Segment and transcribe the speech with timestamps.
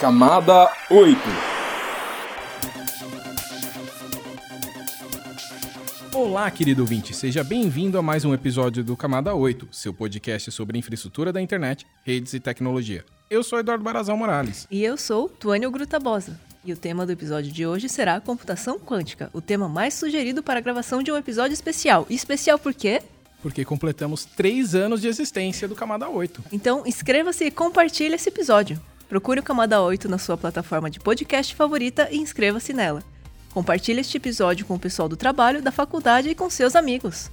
[0.00, 1.18] Camada 8
[6.14, 10.78] Olá, querido ouvinte, seja bem-vindo a mais um episódio do Camada 8, seu podcast sobre
[10.78, 13.06] infraestrutura da internet, redes e tecnologia.
[13.30, 14.66] Eu sou Eduardo Barazal Morales.
[14.70, 16.38] E eu sou Tuânio Grutabosa.
[16.62, 20.58] E o tema do episódio de hoje será computação quântica, o tema mais sugerido para
[20.58, 22.06] a gravação de um episódio especial.
[22.10, 23.00] E especial por quê?
[23.40, 26.44] Porque completamos três anos de existência do Camada 8.
[26.52, 28.78] Então inscreva-se e compartilhe esse episódio.
[29.08, 33.04] Procure o Camada 8 na sua plataforma de podcast favorita e inscreva-se nela.
[33.54, 37.30] Compartilhe este episódio com o pessoal do trabalho, da faculdade e com seus amigos.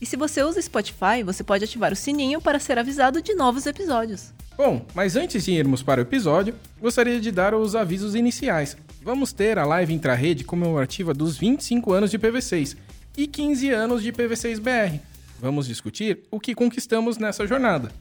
[0.00, 3.66] E se você usa Spotify, você pode ativar o sininho para ser avisado de novos
[3.66, 4.32] episódios.
[4.56, 8.76] Bom, mas antes de irmos para o episódio, gostaria de dar os avisos iniciais.
[9.02, 12.76] Vamos ter a live intra-rede comemorativa dos 25 anos de PV6
[13.16, 15.00] e 15 anos de PV6BR.
[15.38, 17.92] Vamos discutir o que conquistamos nessa jornada.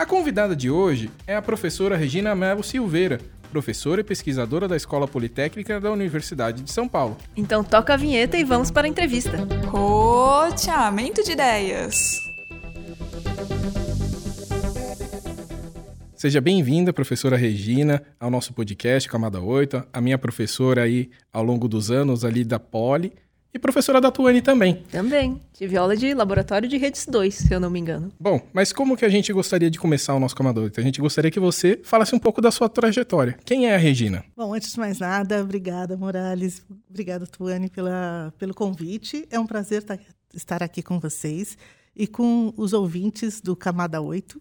[0.00, 3.20] A convidada de hoje é a professora Regina Melo Silveira,
[3.52, 7.18] professora e pesquisadora da Escola Politécnica da Universidade de São Paulo.
[7.36, 9.36] Então toca a vinheta e vamos para a entrevista.
[9.66, 12.18] Roteamento de ideias.
[16.14, 21.68] Seja bem-vinda, professora Regina, ao nosso podcast Camada 8, a minha professora aí ao longo
[21.68, 23.12] dos anos ali da Poli
[23.52, 24.76] e professora da Tuane também.
[24.90, 25.40] Também.
[25.52, 28.12] Tive aula de laboratório de redes 2, se eu não me engano.
[28.18, 30.78] Bom, mas como que a gente gostaria de começar o nosso Camada 8?
[30.78, 33.38] A gente gostaria que você falasse um pouco da sua trajetória.
[33.44, 34.24] Quem é a Regina?
[34.36, 36.62] Bom, antes de mais nada, obrigada, Morales.
[36.88, 39.26] Obrigada, Tuane, pela, pelo convite.
[39.30, 39.98] É um prazer tá,
[40.34, 41.58] estar aqui com vocês
[41.94, 44.40] e com os ouvintes do Camada 8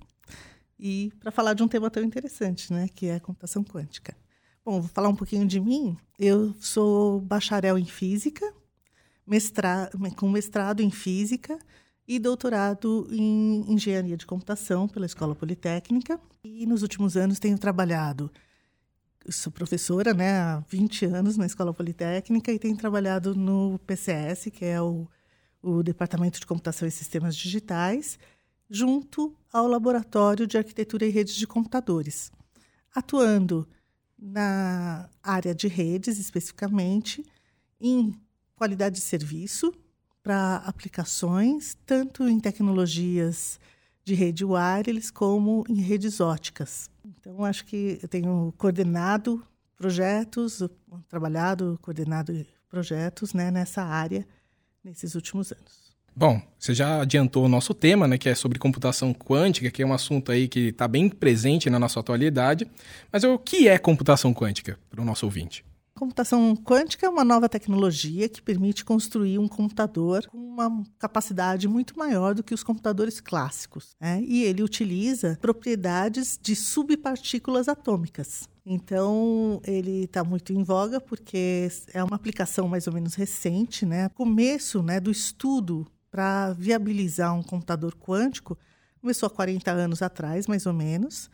[0.80, 4.16] e para falar de um tema tão interessante, né, que é a computação quântica.
[4.64, 5.98] Bom, vou falar um pouquinho de mim.
[6.18, 8.46] Eu sou bacharel em física,
[9.30, 11.58] mestra, com mestrado em física
[12.08, 16.20] e doutorado em engenharia de computação pela Escola Politécnica.
[16.44, 18.32] E nos últimos anos tenho trabalhado
[19.32, 24.66] sou professora né, há 20 anos na Escola Politécnica e tenho trabalhado no PCS, que
[24.66, 25.08] é o,
[25.62, 28.18] o Departamento de Computação e Sistemas Digitais,
[28.70, 32.32] junto ao Laboratório de Arquitetura e Redes de Computadores,
[32.95, 33.68] atuando
[34.18, 37.26] na área de redes, especificamente,
[37.80, 38.14] em
[38.59, 39.73] qualidade de serviço
[40.21, 43.58] para aplicações, tanto em tecnologias
[44.03, 46.89] de rede wireless como em redes óticas.
[47.05, 49.42] Então, acho que eu tenho coordenado
[49.77, 50.61] projetos,
[51.08, 54.27] trabalhado, coordenado projetos né, nessa área
[54.83, 55.89] nesses últimos anos.
[56.14, 59.86] Bom, você já adiantou o nosso tema, né, que é sobre computação quântica, que é
[59.86, 62.70] um assunto aí que está bem presente na nossa atualidade.
[63.09, 65.64] Mas o que é computação quântica para o nosso ouvinte?
[65.99, 71.99] Computação quântica é uma nova tecnologia que permite construir um computador com uma capacidade muito
[71.99, 73.98] maior do que os computadores clássicos.
[73.99, 74.23] Né?
[74.26, 78.48] E ele utiliza propriedades de subpartículas atômicas.
[78.65, 84.08] Então, ele está muito em voga porque é uma aplicação mais ou menos recente, né?
[84.08, 88.58] Começo né, do estudo para viabilizar um computador quântico
[89.02, 91.30] começou há 40 anos atrás, mais ou menos,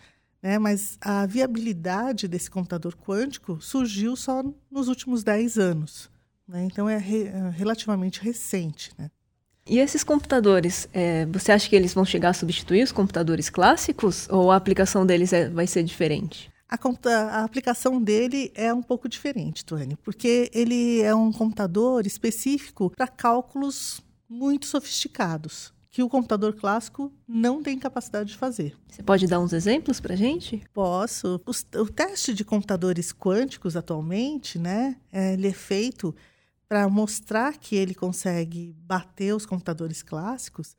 [0.46, 0.60] né?
[0.60, 6.08] mas a viabilidade desse computador quântico surgiu só nos últimos 10 anos.
[6.48, 6.66] Né?
[6.66, 8.92] Então, é, re, é, relativamente recente.
[8.96, 9.10] Né?
[9.66, 14.30] E esses computadores, é, você acha que eles vão chegar a substituir os computadores clássicos
[14.30, 16.52] ou a aplicação deles é, vai ser diferente?
[16.70, 16.78] A,
[17.10, 23.08] a, aplicação dele é um pouco diferente, Tuane, porque ele é um computador específico para
[23.08, 28.76] cálculos muito sofisticados que o computador clássico não tem capacidade de fazer.
[28.86, 30.62] Você pode dar uns exemplos para gente?
[30.74, 31.42] Posso.
[31.46, 36.14] O, o, teste de computadores quânticos atualmente, né, é, ele é feito
[36.68, 40.76] para mostrar que ele consegue bater os computadores clássicos.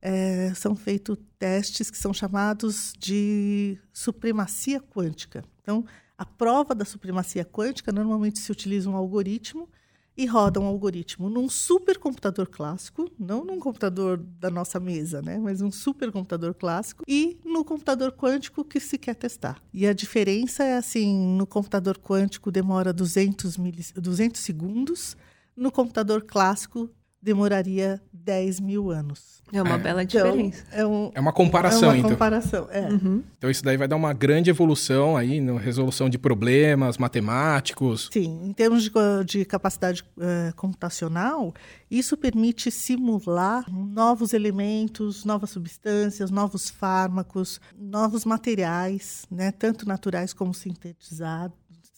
[0.00, 5.44] É, são feitos testes que são chamados de supremacia quântica.
[5.60, 5.84] Então,
[6.16, 9.68] a prova da supremacia quântica normalmente se utiliza um algoritmo
[10.16, 15.60] e roda um algoritmo num supercomputador clássico, não num computador da nossa mesa, né, mas
[15.60, 19.62] um supercomputador clássico e no computador quântico que se quer testar.
[19.72, 25.16] E a diferença é assim, no computador quântico demora 200, milis, 200 segundos,
[25.56, 26.90] no computador clássico
[27.24, 29.42] demoraria 10 mil anos.
[29.50, 29.78] É uma é.
[29.78, 30.62] bela então, diferença.
[30.68, 32.10] Então, é, um, é, uma comparação, é uma então.
[32.10, 32.88] comparação, é.
[32.88, 33.22] Uhum.
[33.38, 38.10] Então isso daí vai dar uma grande evolução aí na resolução de problemas matemáticos.
[38.12, 38.90] Sim, em termos de,
[39.24, 41.54] de capacidade uh, computacional,
[41.90, 50.52] isso permite simular novos elementos, novas substâncias, novos fármacos, novos materiais, né, tanto naturais como
[50.52, 51.56] sintetizados,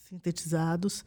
[0.08, 1.05] sintetizados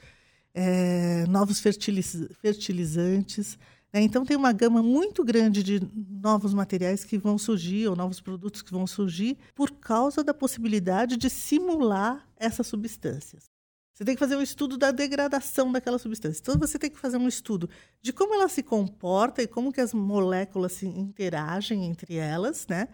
[0.54, 3.58] é, novos fertiliz fertilizantes?
[3.94, 8.62] Então, tem uma gama muito grande de novos materiais que vão surgir, ou novos produtos
[8.62, 13.50] que vão surgir, por causa da possibilidade de simular essas substâncias.
[13.94, 16.40] Você tem que fazer um estudo da degradação daquela substância.
[16.42, 17.70] Então, você tem que fazer um estudo
[18.02, 22.88] de como ela se comporta e como que as moléculas se interagem entre elas, né?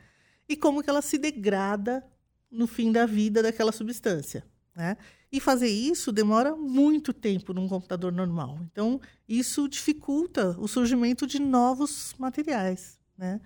[0.47, 2.03] E como que ela se degrada
[2.49, 4.43] no fim da vida daquela substância,
[4.75, 4.97] né?
[5.35, 8.57] E fazer isso demora muito tempo num computador normal.
[8.71, 13.41] Então, isso dificulta o surgimento de novos materiais, né?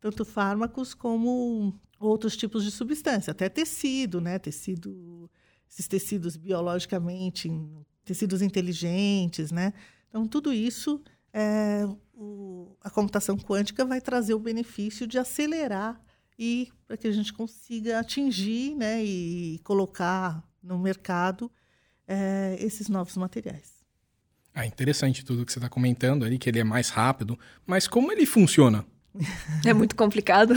[0.00, 4.38] Tanto fármacos como outros tipos de substância, até tecido, né?
[4.38, 5.30] Tecido,
[5.68, 7.50] esses tecidos biologicamente,
[8.06, 9.74] tecidos inteligentes, né?
[10.08, 10.98] Então, tudo isso,
[11.30, 16.02] é, o, a computação quântica vai trazer o benefício de acelerar
[16.38, 21.50] e para que a gente consiga atingir né, e colocar no mercado
[22.08, 23.72] é, esses novos materiais.
[24.54, 27.38] Ah, interessante tudo que você está comentando ali, que ele é mais rápido.
[27.66, 28.86] Mas como ele funciona?
[29.66, 30.54] É muito complicado.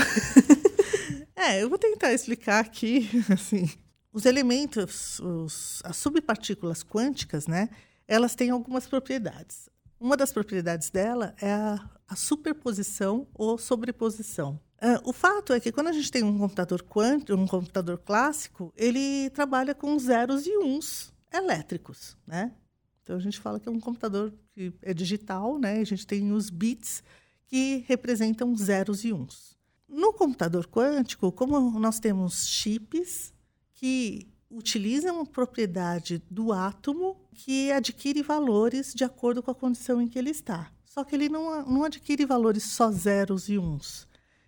[1.36, 3.70] é, eu vou tentar explicar aqui, assim,
[4.14, 7.70] os elementos, os, as subpartículas quânticas, né?
[8.08, 9.68] Elas têm algumas propriedades.
[10.00, 14.60] Uma das propriedades dela é a, a superposição ou sobreposição.
[14.80, 18.72] Uh, o fato é que quando a gente tem um computador quântico, um computador clássico,
[18.78, 22.54] ele trabalha com zeros e uns elétricos, né?
[23.02, 25.80] Então a gente fala que é um computador que é digital, né?
[25.80, 27.04] A gente tem os bits
[27.48, 29.58] que representam zeros e uns.
[29.88, 33.34] No computador quântico, como nós temos chips
[33.74, 40.08] que utilizam a propriedade do átomo que adquire valores de acordo com a condição em
[40.08, 40.72] que ele está.
[40.86, 44.08] Só que ele não, não adquire valores só zeros e uns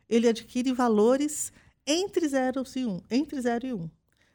[0.10, 1.54] ele adquire valores
[1.86, 2.90] entre 0 e 1.
[2.90, 3.78] Um, entre 0 e 1.
[3.78, 3.90] Um.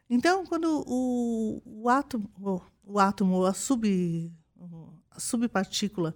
[0.09, 2.29] Então, quando o, o átomo,
[2.85, 4.31] o, átomo, a, sub,
[5.11, 6.13] a subpartícula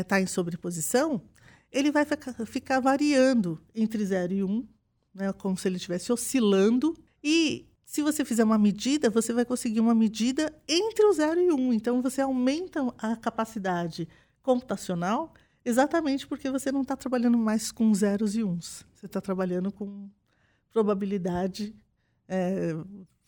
[0.00, 1.20] está é, em sobreposição,
[1.70, 4.68] ele vai ficar, ficar variando entre 0 e 1, um,
[5.14, 6.96] né, como se ele estivesse oscilando.
[7.22, 11.52] E se você fizer uma medida, você vai conseguir uma medida entre o 0 e
[11.52, 11.54] 1.
[11.54, 11.72] Um.
[11.72, 14.08] Então, você aumenta a capacidade
[14.42, 18.84] computacional Exatamente porque você não está trabalhando mais com zeros e uns.
[18.94, 20.08] Você está trabalhando com
[20.72, 21.74] probabilidade,
[22.28, 22.74] é,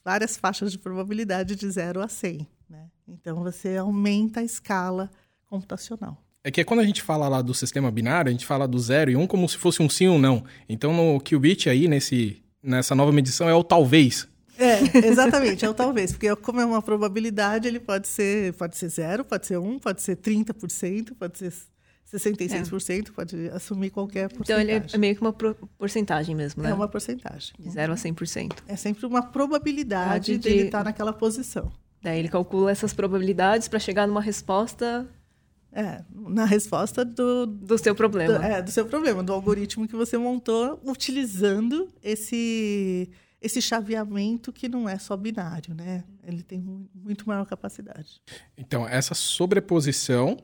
[0.05, 2.49] várias faixas de probabilidade de 0 a 100.
[2.69, 2.87] Né?
[3.07, 5.11] Então, você aumenta a escala
[5.47, 6.23] computacional.
[6.43, 9.11] É que quando a gente fala lá do sistema binário, a gente fala do zero
[9.11, 10.45] e um como se fosse um sim ou não.
[10.69, 14.29] Então, no qubit aí, nesse, nessa nova medição, é o talvez.
[14.59, 16.13] É, exatamente, é o talvez.
[16.13, 20.03] Porque como é uma probabilidade, ele pode ser, pode ser zero, pode ser um, pode
[20.03, 21.53] ser 30%, pode ser
[22.13, 23.13] 66% é.
[23.13, 24.65] pode assumir qualquer porcentagem.
[24.65, 26.71] Então, ele é meio que uma porcentagem mesmo, né?
[26.71, 27.55] É uma porcentagem.
[27.59, 28.53] De 0 a 100%.
[28.69, 31.73] É sempre uma probabilidade de, de ele estar naquela posição.
[32.03, 35.07] Daí ele calcula essas probabilidades para chegar numa resposta...
[35.73, 37.47] É, na resposta do...
[37.47, 38.39] Do seu problema.
[38.39, 43.11] Do, é, do seu problema, do algoritmo que você montou utilizando esse
[43.45, 46.03] esse chaveamento que não é só binário, né?
[46.27, 46.59] Ele tem
[46.95, 48.23] muito maior capacidade.
[48.57, 50.39] Então, essa sobreposição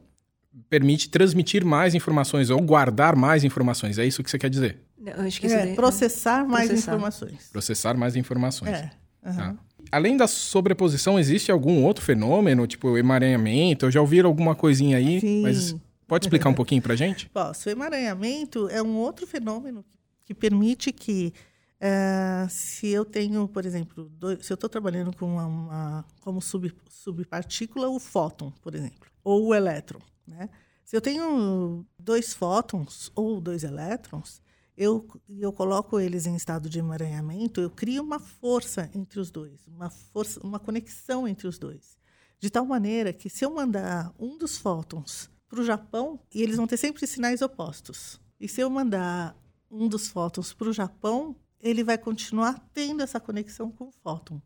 [0.68, 3.98] permite transmitir mais informações ou guardar mais informações.
[3.98, 4.78] É isso que você quer dizer?
[5.04, 6.92] Eu acho que é, processar mais processar.
[6.92, 7.48] informações.
[7.50, 8.76] Processar mais informações.
[8.76, 8.90] É.
[9.24, 9.34] Uhum.
[9.34, 9.56] Tá.
[9.90, 13.86] Além da sobreposição, existe algum outro fenômeno, tipo emaranhamento?
[13.86, 15.42] Eu já ouvi alguma coisinha aí, Sim.
[15.42, 15.74] mas
[16.06, 17.28] pode explicar um pouquinho para gente?
[17.34, 17.68] Posso.
[17.68, 19.84] O emaranhamento é um outro fenômeno
[20.24, 21.32] que permite que,
[21.80, 26.40] uh, se eu tenho, por exemplo, dois, se eu estou trabalhando com uma, uma como
[26.40, 30.00] sub, subpartícula, o fóton, por exemplo, ou o elétron.
[30.30, 30.48] Né?
[30.84, 34.40] Se eu tenho dois fótons ou dois elétrons,
[34.76, 39.66] eu, eu coloco eles em estado de emaranhamento, eu crio uma força entre os dois,
[39.66, 41.98] uma força, uma conexão entre os dois,
[42.38, 46.56] de tal maneira que se eu mandar um dos fótons para o Japão, e eles
[46.56, 49.36] vão ter sempre sinais opostos, e se eu mandar
[49.70, 54.40] um dos fótons para o Japão, ele vai continuar tendo essa conexão com o fóton.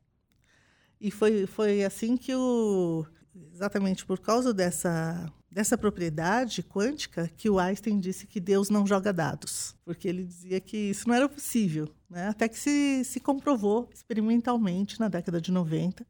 [1.00, 3.06] E foi, foi assim que o.
[3.52, 9.12] Exatamente por causa dessa dessa propriedade quântica que o Einstein disse que Deus não joga
[9.12, 12.26] dados, porque ele dizia que isso não era possível, né?
[12.26, 16.04] até que se, se comprovou experimentalmente na década de 90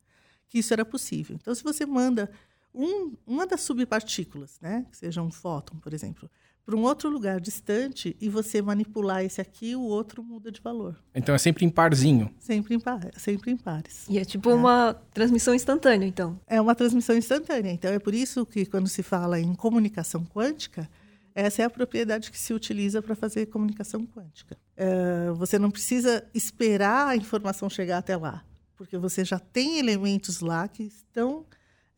[0.49, 1.37] que isso era possível.
[1.39, 2.31] Então, se você manda
[2.73, 6.31] um, uma das subpartículas, né, que seja um fóton, por exemplo,
[6.65, 10.97] para um outro lugar distante e você manipular esse aqui, o outro muda de valor.
[11.15, 12.31] Então é sempre em parzinho.
[12.39, 14.07] Sempre em, par, sempre em pares.
[14.09, 14.55] E é tipo é.
[14.55, 16.41] uma transmissão instantânea, então.
[16.47, 17.71] É uma transmissão instantânea.
[17.71, 20.89] Então é por isso que quando se fala em comunicação quântica,
[21.35, 24.57] essa é a propriedade que se utiliza para fazer comunicação quântica.
[24.77, 28.43] É, você não precisa esperar a informação chegar até lá,
[28.77, 31.45] porque você já tem elementos lá que estão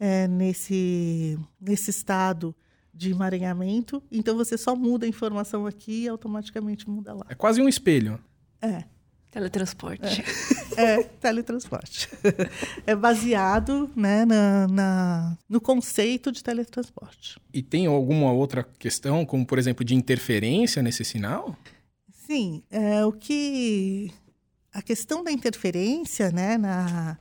[0.00, 2.54] é, nesse, nesse estado
[2.96, 7.26] de emaranhamento, então você só muda a informação aqui e automaticamente muda lá.
[7.28, 8.18] É quase um espelho.
[8.62, 8.84] É,
[9.30, 10.24] Teletransporte.
[10.78, 12.08] é teletransporte.
[12.86, 17.38] é baseado né, na, na- no conceito de teletransporte.
[17.52, 21.54] E tem alguma outra questão, como por exemplo de interferência nesse sinal?
[22.26, 24.10] Sim, é, o que
[24.72, 27.18] a questão da interferência né, na,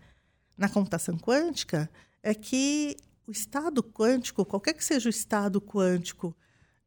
[0.57, 1.89] na computação quântica
[2.23, 2.95] é que
[3.27, 6.35] o estado quântico, qualquer que seja o estado quântico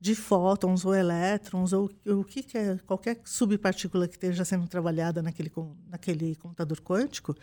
[0.00, 5.21] de fótons ou elétrons, ou o que, que é, qualquer subpartícula que esteja sendo trabalhada
[5.21, 5.50] naquele,
[5.88, 7.35] naquele computador quântico,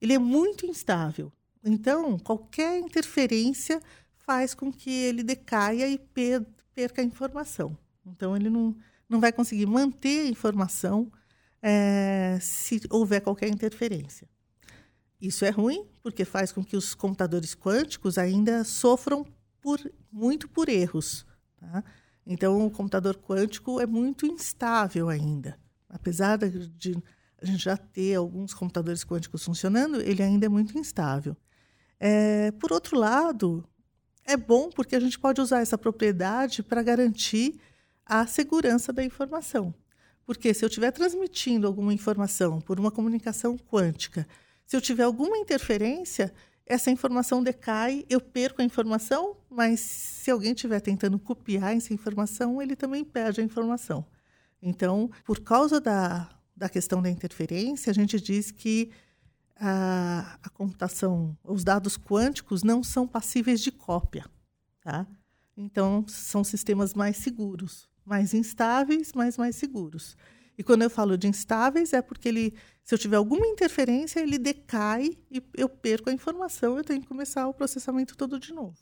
[0.00, 1.32] ele é muito instável.
[1.64, 3.80] Então, qualquer interferência
[4.16, 7.76] faz com que ele decaia e per- perca a informação.
[8.04, 8.74] Então, ele não,
[9.08, 11.12] não vai conseguir manter a informação
[11.62, 14.28] eh, se houver qualquer interferência.
[15.20, 19.26] Isso é ruim, porque faz com que os computadores quânticos ainda sofram
[19.60, 19.78] por,
[20.10, 21.26] muito por erros.
[21.58, 21.84] tá?
[22.26, 25.58] Então, o computador quântico é muito instável ainda.
[25.88, 27.02] Apesar de-
[27.40, 31.36] a gente já ter alguns computadores quânticos funcionando, ele ainda é muito instável.
[31.98, 33.64] Eh, por outro lado,
[34.24, 37.58] é bom porque a gente pode usar essa propriedade para garantir
[38.06, 39.74] a segurança da informação.
[40.24, 44.26] Porque se eu estiver transmitindo alguma informação por uma comunicação quântica,
[44.70, 46.32] se eu tiver alguma interferência,
[46.64, 52.62] essa informação decai, eu perco a informação, mas se alguém estiver tentando copiar essa informação,
[52.62, 54.06] ele também perde a informação.
[54.62, 58.92] Então, por causa da, da questão da interferência, a gente diz que
[59.56, 64.24] a, a computação, os dados quânticos não são passíveis de cópia.
[64.84, 65.04] Tá?
[65.56, 70.16] Então, são sistemas mais seguros, mais instáveis, mas mais seguros.
[70.60, 72.52] E quando eu falo de instáveis, é porque ele,
[72.84, 77.06] se eu tiver alguma interferência, ele decai e eu perco a informação, eu tenho que
[77.06, 78.76] começar o processamento todo de novo.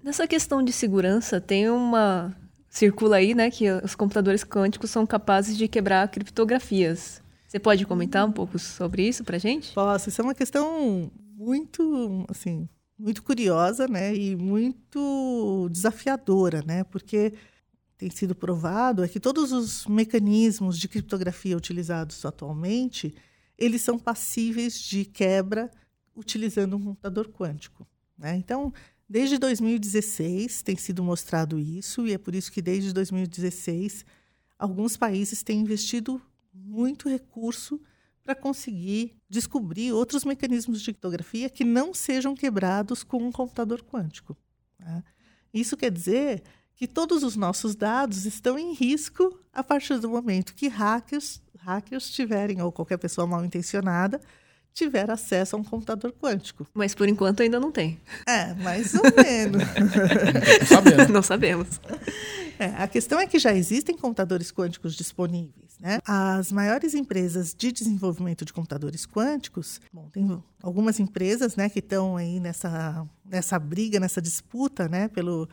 [0.00, 2.36] Nessa questão de segurança, tem uma.
[2.68, 7.20] Circula aí, né, que os computadores quânticos são capazes de quebrar criptografias.
[7.48, 9.74] Você pode comentar um pouco sobre isso pra gente?
[9.74, 17.34] Posso, isso é uma questão muito, assim, muito curiosa, né, e muito desafiadora, né, porque
[18.02, 23.14] tem sido provado é que todos os mecanismos de criptografia utilizados atualmente,
[23.56, 25.70] eles são passíveis de quebra
[26.16, 27.86] utilizando um computador quântico,
[28.18, 28.34] né?
[28.34, 28.72] Então,
[29.08, 34.04] desde 2016 tem sido mostrado isso e é por isso que desde 2016
[34.58, 36.20] alguns países têm investido
[36.52, 37.80] muito recurso
[38.20, 44.36] para conseguir descobrir outros mecanismos de criptografia que não sejam quebrados com um computador quântico.
[44.76, 45.04] né?
[45.54, 46.42] Isso quer dizer
[46.76, 52.10] que todos os nossos dados estão em risco a partir do momento que hackers, hackers
[52.10, 54.20] tiverem, ou qualquer pessoa mal intencionada,
[54.72, 56.66] tiver acesso a um computador quântico.
[56.74, 58.00] Mas por enquanto ainda não tem.
[58.26, 59.62] É, mais ou menos.
[59.62, 61.12] Não sabendo.
[61.12, 61.80] não sabemos.
[62.58, 65.72] É, a questão é que já existem computadores quânticos disponíveis.
[65.78, 65.98] Né?
[66.06, 72.16] As maiores empresas de desenvolvimento de computadores quânticos, bom, tem algumas empresas né, que estão
[72.16, 75.48] aí nessa, nessa briga, nessa disputa né, pelo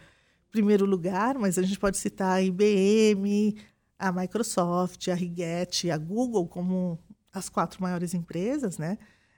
[0.51, 3.56] primeiro lugar, mas a gente pode citar a IBM,
[3.98, 6.98] a Microsoft, a Rigetti, a Google como
[7.34, 8.77] as quatro maiores empresas.
[8.77, 8.98] Né?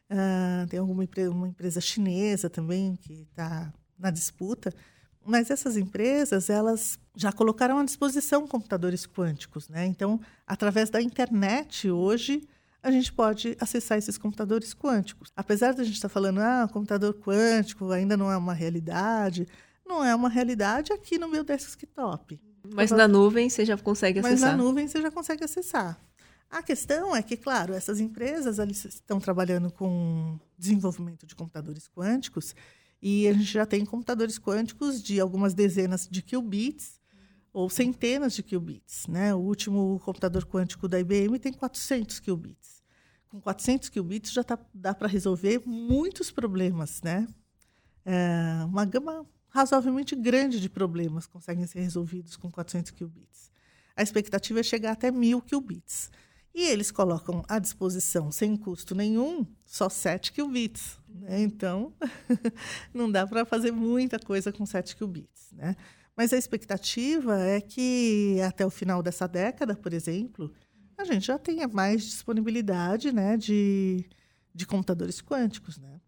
[0.09, 4.73] Ah, tem alguma empre- uma empresa chinesa também que está na disputa.
[5.25, 9.85] Mas essas empresas, elas já colocaram à disposição computadores quânticos, né?
[9.85, 12.41] Então, através da internet, hoje,
[12.81, 15.31] a gente pode acessar esses computadores quânticos.
[15.35, 19.47] Apesar de a gente estar falando, ah, computador quântico ainda não é uma realidade,
[19.91, 22.39] não é uma realidade aqui no meu desktop.
[22.73, 24.57] Mas na nuvem você já consegue Mas acessar.
[24.57, 25.99] na nuvem você já consegue acessar.
[26.49, 32.55] A questão é que, claro, essas empresas estão trabalhando com desenvolvimento de computadores quânticos
[33.01, 36.99] e a gente já tem computadores quânticos de algumas dezenas de qubits
[37.53, 39.07] ou centenas de qubits.
[39.07, 39.33] Né?
[39.33, 42.81] O último computador quântico da IBM tem 400 qubits.
[43.29, 47.01] Com 400 qubits já tá, dá para resolver muitos problemas.
[47.01, 47.27] Né?
[48.05, 53.51] É, uma gama razoavelmente grande de problemas conseguem ser resolvidos com 400 qubits.
[53.95, 56.09] A expectativa é chegar até 1000 qubits.
[56.53, 60.97] E eles colocam à disposição, sem custo nenhum, só 7 qubits.
[61.07, 61.41] Né?
[61.41, 61.93] Então,
[62.93, 65.51] não dá para fazer muita coisa com 7 qubits.
[65.53, 65.75] Né?
[66.15, 70.51] Mas a expectativa é que até o final dessa década, por exemplo,
[70.97, 74.05] a gente já tenha mais disponibilidade né, de,
[74.53, 75.77] de computadores quânticos.
[75.77, 76.00] Né?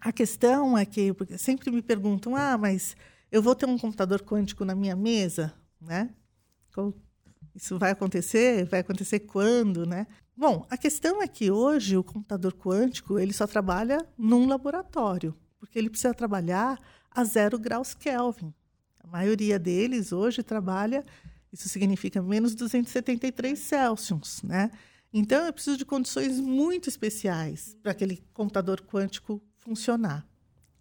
[0.00, 2.96] A questão é que porque sempre me perguntam: ah, mas
[3.30, 5.54] eu vou ter um computador quântico na minha mesa?
[5.80, 6.10] Né?
[7.54, 8.64] Isso vai acontecer?
[8.64, 10.06] Vai acontecer quando, né?
[10.36, 15.78] Bom, a questão é que hoje o computador quântico ele só trabalha num laboratório, porque
[15.78, 16.78] ele precisa trabalhar
[17.10, 18.54] a zero graus Kelvin.
[19.06, 21.04] maioria deles hoje trabalha,
[21.52, 24.70] isso significa menos 273 Celsius, né?
[25.12, 30.24] Então, eu preciso de condições muito especiais para aquele computador quântico funcionar.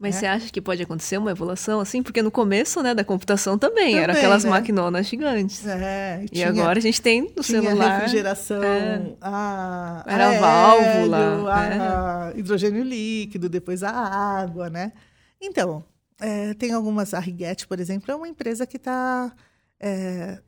[0.01, 0.19] Mas É.
[0.19, 2.01] você acha que pode acontecer uma evolução assim?
[2.01, 4.49] Porque no começo, né, da computação também, era Também, aquelas né?
[4.49, 5.65] maquinonas gigantes.
[5.67, 7.97] É, E agora a gente tem no celular.
[7.99, 9.13] refrigeração, é.
[9.19, 14.93] a, Era a válvula, a hidrogênio líquido, depois a água, né?
[15.41, 15.83] Então,
[16.21, 19.33] é, tem algumas, a Rigetti, por exemplo, é uma empresa que está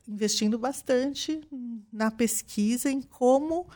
[0.08, 1.40] investindo bastante
[1.92, 3.66] na pesquisa em como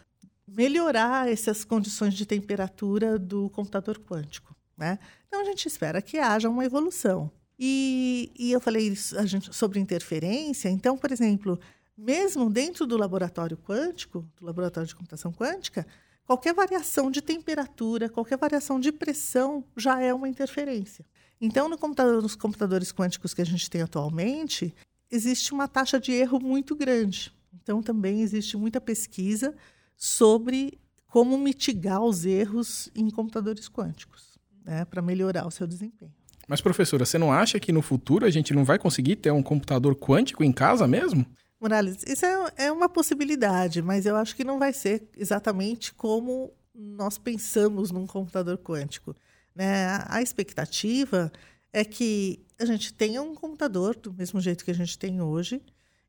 [0.46, 4.98] melhorar essas condições de temperatura do computador quântico, né?
[5.26, 7.30] Então, a gente espera que haja uma evolução.
[7.58, 10.68] E, e eu falei isso, gente, sobre interferência.
[10.68, 11.58] Então, por exemplo,
[11.96, 15.86] mesmo dentro do laboratório quântico, do laboratório de computação quântica,
[16.26, 21.04] qualquer variação de temperatura, qualquer variação de pressão já é uma interferência.
[21.40, 24.74] Então, no computador, nos computadores quânticos que a gente tem atualmente,
[25.10, 27.34] existe uma taxa de erro muito grande.
[27.54, 29.54] Então, também existe muita pesquisa
[29.96, 36.12] sobre como mitigar os erros em computadores quânticos, né, para melhorar o seu desempenho.
[36.46, 39.42] Mas, professora, você não acha que no futuro a gente não vai conseguir ter um
[39.42, 41.26] computador quântico em casa mesmo?
[41.60, 46.52] Morales, isso é, é uma possibilidade, mas eu acho que não vai ser exatamente como
[46.74, 49.16] nós pensamos num computador quântico.
[49.54, 49.86] Né?
[50.06, 51.32] A, expectativa
[51.72, 55.62] é que a gente tenha um computador do mesmo jeito que a gente tem hoje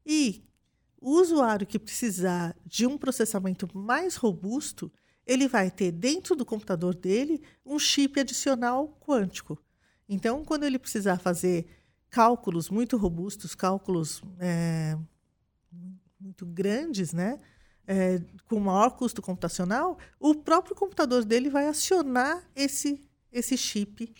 [0.05, 0.43] e
[0.99, 4.91] o usuário que precisar de um processamento mais robusto,
[5.25, 9.61] ele vai ter dentro do computador dele um chip adicional quântico.
[10.07, 11.67] Então, quando ele precisar fazer
[12.09, 14.97] cálculos muito robustos, cálculos é,
[16.19, 17.39] muito grandes, né?
[17.89, 23.01] É, com maior custo computacional, o próprio computador dele vai acionar esse,
[23.31, 24.13] esse chip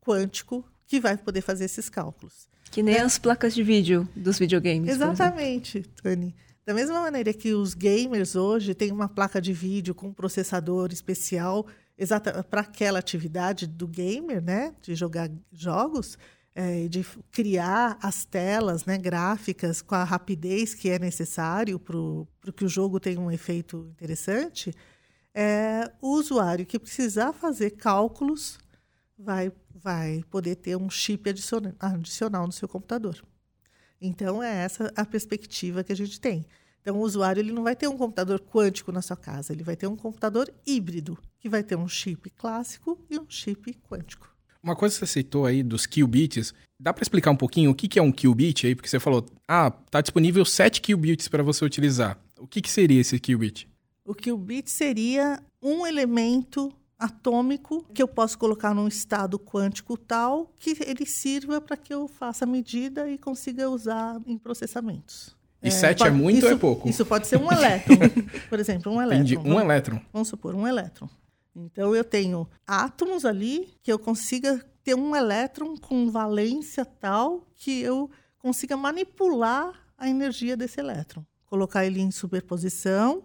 [0.00, 2.49] quântico que vai poder fazer esses cálculos.
[2.70, 4.90] Que nem as placas de vídeo dos videogames.
[4.90, 6.34] Exatamente, Tani.
[6.64, 10.90] Da mesma maneira que os gamers hoje têm uma placa de vídeo com um processador
[10.92, 11.66] especial
[11.98, 16.16] exata para aquela atividade do gamer, né, de jogar jogos,
[16.54, 22.64] é, de criar as telas, né, gráficas com a rapidez que é necessário para que
[22.64, 24.72] o jogo tenha um efeito interessante,
[25.34, 28.58] é, o usuário que precisar fazer cálculos
[29.18, 33.22] vai, vai poder ter um chip adiciona- adicional no seu computador.
[34.00, 36.46] Então, é essa a perspectiva que a gente tem.
[36.80, 39.76] Então, o usuário ele não vai ter um computador quântico na sua casa, ele vai
[39.76, 44.30] ter um computador híbrido, que vai ter um chip clássico e um chip quântico.
[44.62, 47.88] Uma coisa que você citou aí dos qubits, dá para explicar um pouquinho o que
[47.88, 48.74] que é um qubit aí?
[48.74, 52.18] Porque você falou, ah, tá disponível 7 qubits para você utilizar.
[52.38, 53.68] O que, que seria esse qubit?
[54.04, 60.76] O qubit seria um elemento atômico que eu posso colocar num estado quântico tal que
[60.86, 65.34] ele sirva para que eu faça a medida e consiga usar em processamentos.
[65.62, 66.88] E 7 é muito ou isso- é pouco?
[66.88, 67.96] Isso pode ser um elétron.
[68.48, 69.16] Por exemplo, um elétron.
[69.24, 69.36] Entendi.
[69.38, 70.00] Um Vamos- elétron.
[70.12, 71.08] Vamos supor, um elétron.
[71.54, 77.80] Então, eu tenho átomos ali que eu consiga ter um elétron com valência tal que
[77.82, 81.24] eu consiga manipular a energia desse elétron.
[81.44, 83.22] Colocar ele em superposição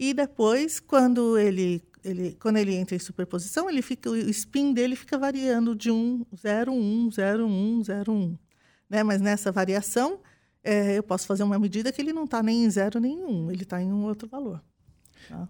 [0.00, 4.96] e depois, quando ele, ele, quando ele entra em superposição, ele fica, o spin dele
[4.96, 8.38] fica variando de 1, 0, 1, 0, 1, 0, 1.
[8.88, 9.02] Né?
[9.02, 10.18] Mas nessa variação,
[10.64, 13.24] eh, eu posso fazer uma medida que ele não está nem em 0 nem em
[13.26, 14.64] 1, ele está em um outro valor.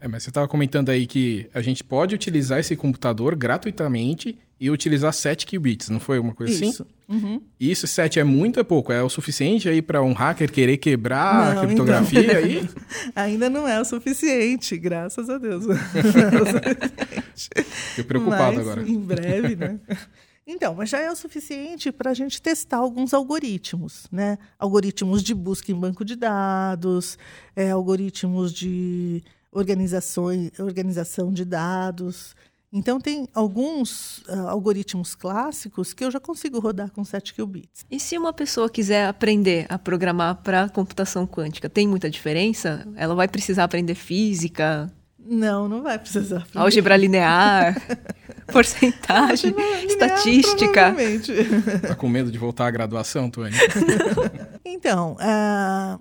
[0.01, 4.71] É, mas você estava comentando aí que a gente pode utilizar esse computador gratuitamente e
[4.71, 6.69] utilizar 7 qubits, não foi uma coisa assim?
[6.69, 6.87] Isso.
[7.09, 7.41] Uhum.
[7.59, 8.93] E isso 7 é muito é pouco?
[8.93, 12.37] É o suficiente aí para um hacker querer quebrar Não, a criptografia então.
[12.37, 12.69] aí?
[13.17, 15.65] Ainda não é o suficiente, graças a Deus.
[15.67, 15.77] Não é.
[17.89, 18.89] Fiquei preocupado Mas, agora.
[18.89, 19.81] Em breve, né?
[20.47, 24.37] Então, mas já é o suficiente para a gente testar alguns algoritmos, né?
[24.59, 27.17] Algoritmos de busca em banco de dados,
[27.55, 32.35] é, algoritmos de organizações, organização de dados.
[32.73, 37.85] Então, tem alguns ah, algoritmos clássicos que eu já consigo rodar com 7 qubits.
[37.91, 42.87] E se uma pessoa quiser aprender a programar para computação quântica, tem muita diferença?
[42.95, 46.39] Ela vai precisar aprender física, Não, não vai precisar.
[46.39, 47.75] aprender álgebra linear,
[48.53, 50.95] porcentagem, Linear, estatística.
[51.89, 53.51] Tá com medo de voltar à graduação, Tony?
[54.65, 55.99] Então, ah,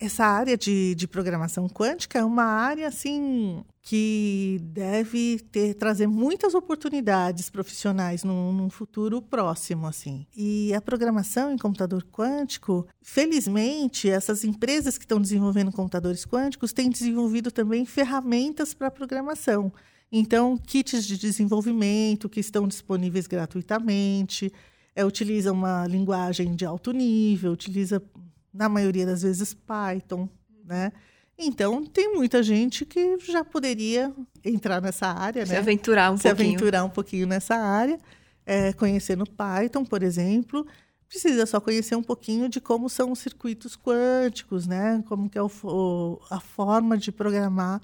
[0.00, 6.54] essa área de, de programação quântica é uma área assim que deve ter trazer muitas
[6.54, 10.26] oportunidades profissionais num, num futuro próximo assim.
[10.36, 16.90] E a programação em computador quântico, felizmente, essas empresas que estão desenvolvendo computadores quânticos têm
[16.90, 19.72] desenvolvido também ferramentas para programação.
[20.12, 24.52] Então, kits de desenvolvimento que estão disponíveis gratuitamente.
[24.94, 28.02] é, utiliza uma linguagem de alto nível, utiliza,
[28.58, 30.28] na maioria das vezes, Python,
[30.64, 30.90] né?
[31.38, 34.12] Então, tem muita gente que já poderia
[34.44, 35.58] entrar nessa área, Se né?
[35.58, 36.48] aventurar um Se pouquinho.
[36.48, 37.96] aventurar um pouquinho nessa área,
[38.44, 40.66] é, conhecendo Python, por exemplo.
[41.08, 45.02] Precisa só conhecer um pouquinho de como são os circuitos quânticos, né?
[45.06, 47.80] Como que é o o- a forma de programar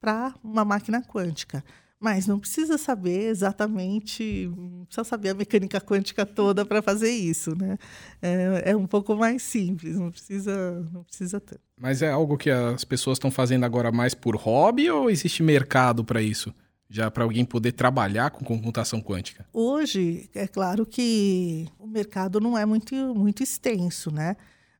[0.00, 1.64] para uma máquina quântica.
[1.98, 7.56] Mas não precisa saber exatamente, não precisa saber a mecânica quântica toda para fazer isso,
[7.56, 7.78] né?
[8.20, 11.60] É, é um pouco mais simples, não precisa, não precisa tanto.
[11.80, 16.04] Mas é algo que as pessoas estão fazendo agora mais por hobby ou existe mercado
[16.04, 16.54] para isso?
[16.88, 19.46] Já para alguém poder trabalhar com computação quântica?
[19.52, 24.36] Hoje, é claro que o mercado não é muito, muito extenso, né?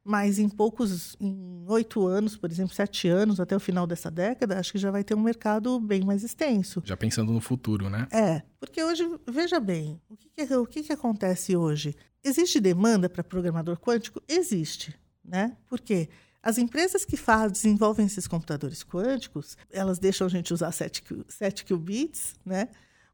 [0.08, 4.56] Mas em poucos, em oito anos, por exemplo, sete anos, até o final dessa década,
[4.58, 6.80] acho que já vai ter um mercado bem mais extenso.
[6.84, 8.06] Já pensando no futuro, né?
[8.12, 11.92] É, porque hoje, veja bem, o que, que, o que, que acontece hoje?
[12.22, 14.22] Existe demanda para programador quântico?
[14.28, 15.56] Existe, né?
[15.68, 16.08] Por quê?
[16.40, 21.24] As empresas que fazem, desenvolvem esses computadores quânticos, elas deixam a gente usar 7, qu-
[21.28, 22.68] 7 qubits, né?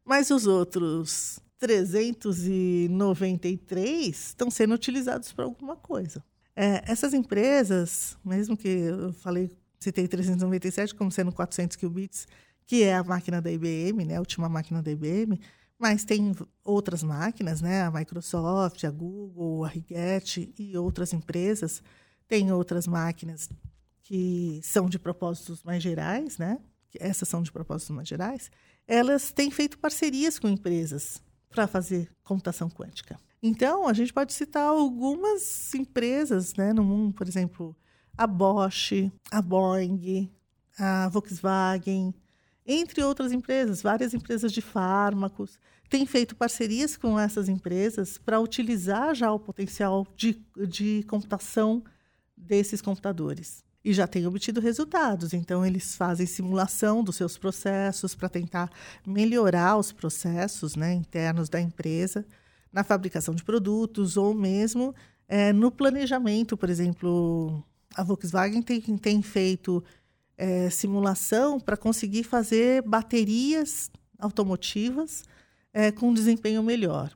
[0.04, 6.22] Mas os outros 393 estão sendo utilizados para alguma coisa.
[6.54, 12.26] É, essas empresas, mesmo que eu falei, citei 397 como sendo 400 qubits,
[12.66, 15.40] que é a máquina da IBM, né, a última máquina da IBM,
[15.78, 16.34] mas tem
[16.64, 21.82] outras máquinas, né, a Microsoft, a Google, a Rigetti e outras empresas,
[22.28, 23.48] tem outras máquinas
[24.02, 26.58] que são de propósitos mais gerais, né,
[27.00, 28.50] essas são de propósitos mais gerais,
[28.86, 33.18] elas têm feito parcerias com empresas para fazer computação quântica.
[33.42, 37.76] Então, a gente pode citar algumas empresas né, no mundo, por exemplo,
[38.16, 40.30] a Bosch, a Boeing,
[40.78, 42.14] a Volkswagen,
[42.64, 49.14] entre outras empresas, várias empresas de fármacos, têm feito parcerias com essas empresas para utilizar
[49.14, 51.82] já o potencial de, de computação
[52.36, 53.64] desses computadores.
[53.84, 55.32] E já têm obtido resultados.
[55.32, 58.70] Então, eles fazem simulação dos seus processos para tentar
[59.06, 62.24] melhorar os processos né, internos da empresa
[62.72, 64.94] na fabricação de produtos ou mesmo
[65.28, 66.56] é, no planejamento.
[66.56, 67.62] Por exemplo,
[67.94, 69.82] a Volkswagen tem, tem feito
[70.36, 75.24] é, simulação para conseguir fazer baterias automotivas
[75.72, 77.12] é, com desempenho melhor.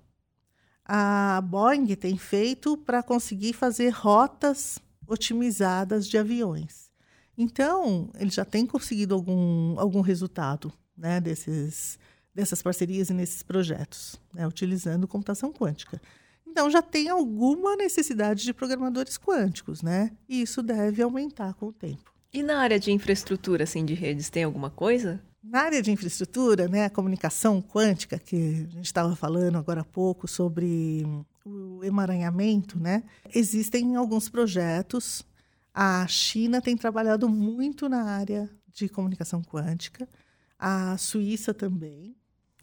[0.85, 6.90] A Boeing tem feito para conseguir fazer rotas otimizadas de aviões.
[7.37, 11.99] Então, ele já tem conseguido algum, algum resultado né, desses,
[12.35, 16.01] dessas parcerias e nesses projetos, né, utilizando computação quântica.
[16.47, 20.12] Então, já tem alguma necessidade de programadores quânticos, né?
[20.27, 22.11] E isso deve aumentar com o tempo.
[22.33, 25.21] E na área de infraestrutura, assim, de redes, tem alguma coisa?
[25.42, 29.85] Na área de infraestrutura, né, a comunicação quântica, que a gente estava falando agora há
[29.85, 31.05] pouco sobre
[31.46, 35.24] o emaranhamento, né, existem alguns projetos.
[35.72, 40.09] A China tem trabalhado muito na área de comunicação quântica,
[40.59, 42.16] a Suíça também.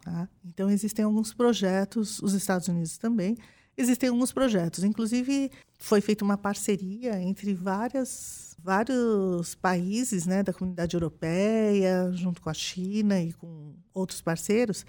[0.04, 0.28] Tá?
[0.44, 3.38] Então, existem alguns projetos, os Estados Unidos também.
[3.78, 4.84] Existem alguns projetos.
[4.84, 12.50] Inclusive, foi feita uma parceria entre várias, vários países né, da comunidade europeia, junto com
[12.50, 14.86] a China e com outros parceiros,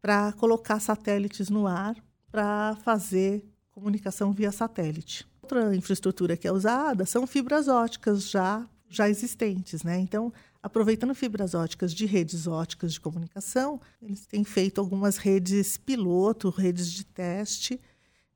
[0.00, 1.94] para colocar satélites no ar
[2.34, 5.24] para fazer comunicação via satélite.
[5.40, 9.84] Outra infraestrutura que é usada são fibras óticas já, já existentes.
[9.84, 10.00] Né?
[10.00, 16.50] Então, aproveitando fibras óticas de redes óticas de comunicação, eles têm feito algumas redes piloto,
[16.50, 17.80] redes de teste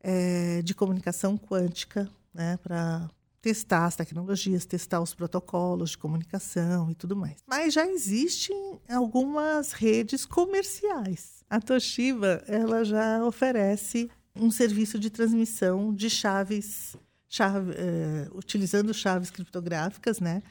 [0.00, 6.94] é, de comunicação quântica, né, para testar as tecnologias, testar os protocolos de comunicação e
[6.94, 7.36] tudo mais.
[7.46, 11.44] Mas já existem algumas redes comerciais.
[11.48, 16.96] A Toshiba ela já oferece um serviço de transmissão de chaves,
[17.28, 20.42] chave, é, utilizando chaves criptográficas, né?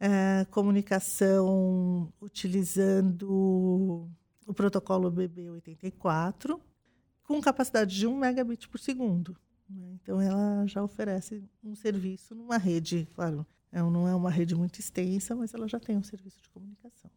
[0.00, 4.10] É, comunicação utilizando
[4.46, 6.58] o protocolo BB84
[7.22, 9.36] com capacidade de 1 megabit por segundo.
[9.74, 9.96] Né?
[10.02, 14.78] Então, ela já oferece um serviço numa rede, claro, é, não é uma rede muito
[14.78, 17.10] extensa, mas ela já tem um serviço de comunicação.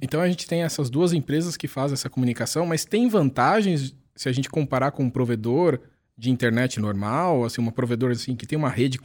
[0.00, 4.28] Então a gente tem essas duas empresas que fazem essa comunicação, mas tem vantagens se
[4.28, 5.80] a gente comparar com um provedor
[6.16, 8.98] de internet normal, assim, uma provedora assim que tem uma rede,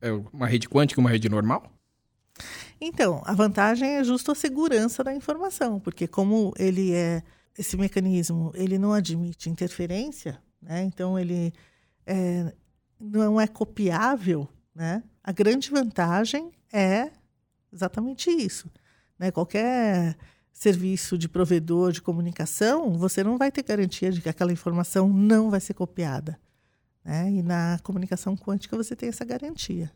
[0.00, 1.72] é, uma rede quântica e uma rede normal?
[2.80, 7.22] Então, a vantagem é justo a segurança da informação, porque como ele é
[7.58, 10.82] esse mecanismo, ele não admite interferência, né?
[10.84, 11.52] Então ele
[12.10, 12.52] é,
[12.98, 15.02] não é copiável, né?
[15.22, 17.10] A grande vantagem é
[17.72, 18.68] exatamente isso,
[19.16, 19.30] né?
[19.30, 20.16] Qualquer
[20.52, 25.50] serviço de provedor de comunicação, você não vai ter garantia de que aquela informação não
[25.50, 26.38] vai ser copiada.
[27.04, 27.30] Né?
[27.30, 29.90] E na comunicação quântica você tem essa garantia,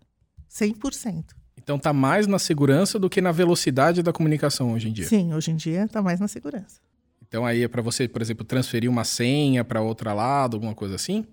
[0.48, 1.24] 100%.
[1.56, 5.06] Então está mais na segurança do que na velocidade da comunicação hoje em dia.
[5.06, 6.80] Sim, hoje em dia está mais na segurança.
[7.26, 10.94] Então aí é para você, por exemplo, transferir uma senha para outro lado, alguma coisa
[10.94, 11.26] assim?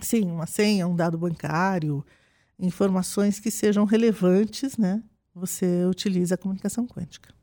[0.00, 2.04] Sim, uma senha, um dado bancário,
[2.58, 5.02] informações que sejam relevantes, né?
[5.34, 7.34] Você utiliza a comunicação quântica.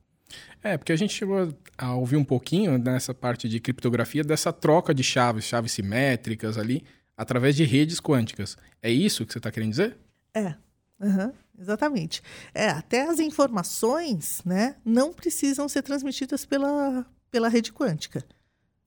[0.64, 4.94] É, porque a gente chegou a ouvir um pouquinho nessa parte de criptografia dessa troca
[4.94, 6.84] de chaves, chaves simétricas ali,
[7.16, 8.58] através de redes quânticas.
[8.82, 9.98] É isso que você está querendo dizer?
[10.34, 10.56] É,
[11.00, 12.22] uhum, exatamente.
[12.54, 18.26] É, até as informações né, não precisam ser transmitidas pela, pela rede quântica.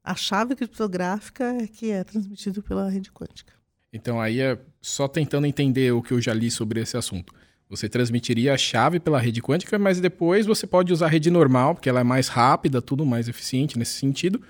[0.03, 3.56] A chave criptográfica é que é transmitida pela rede quântica.
[3.97, 7.33] Então aí é só tentando entender o que eu já li sobre esse assunto.
[7.69, 11.75] Você transmitiria a chave pela rede quântica, mas depois você pode usar a rede normal,
[11.75, 14.41] porque ela é mais rápida, tudo mais eficiente nesse sentido.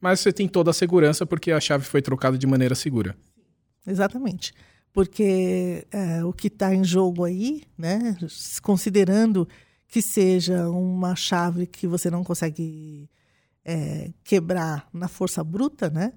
[0.00, 3.14] Mas você tem toda a segurança porque a chave foi trocada de maneira segura.
[3.86, 4.54] Exatamente.
[4.92, 8.16] Porque é, o que está em jogo aí, né,
[8.62, 9.46] considerando
[9.88, 13.10] que seja uma chave que você não consegue
[13.64, 16.12] é, quebrar na força bruta, né?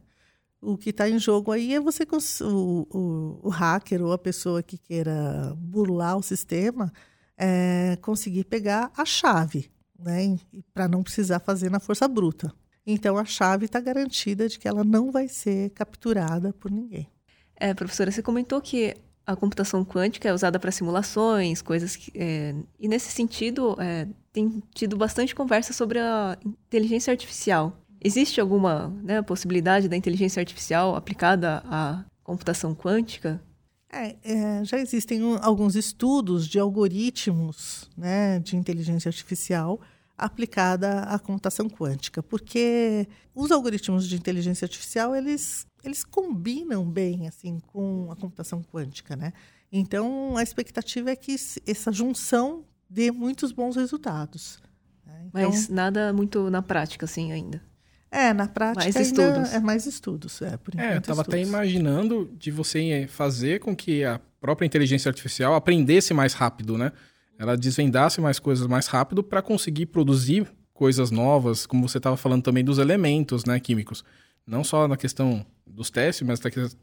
[0.67, 2.05] O que está em jogo aí é você
[2.41, 6.91] o, o, o, hacker ou a pessoa que queira burlar o sistema
[7.37, 10.37] é, conseguir pegar a chave, né?
[10.73, 12.53] Para não precisar fazer na força bruta.
[12.85, 17.07] Então a chave está garantida de que ela não vai ser capturada por ninguém.
[17.55, 18.93] É, professora, você comentou que
[19.25, 22.11] a computação quântica é usada para simulações, coisas que.
[22.13, 27.86] É, e nesse sentido, é, tem tido bastante conversa sobre a inteligência artificial.
[28.01, 33.41] Existe alguma né, possibilidade da inteligência artificial aplicada à computação quântica?
[33.89, 39.79] É, é, já existem alguns estudos de algoritmos né, de inteligência artificial
[40.17, 47.59] aplicada à computação quântica, porque os algoritmos de inteligência artificial eles, eles combinam bem assim
[47.67, 49.31] com a computação quântica, né?
[49.71, 54.59] Então a expectativa é que essa junção dê muitos bons resultados.
[55.05, 55.25] Né?
[55.27, 57.61] Então, Mas nada muito na prática assim ainda.
[58.09, 59.53] É, na prática mais estudos.
[59.53, 60.41] é mais estudos.
[60.41, 65.09] É, por é eu estava até imaginando de você fazer com que a própria inteligência
[65.09, 66.91] artificial aprendesse mais rápido, né?
[67.37, 72.43] ela desvendasse mais coisas mais rápido para conseguir produzir coisas novas, como você estava falando
[72.43, 74.03] também dos elementos né, químicos.
[74.45, 76.39] Não só na questão dos testes, mas